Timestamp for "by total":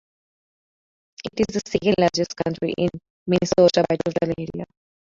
3.87-4.33